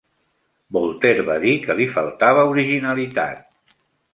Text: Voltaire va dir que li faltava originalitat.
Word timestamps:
Voltaire 0.77 1.25
va 1.27 1.35
dir 1.45 1.53
que 1.65 1.75
li 1.81 1.87
faltava 1.99 2.47
originalitat. 2.55 3.47